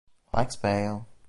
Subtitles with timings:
[0.33, 1.05] Legs pale.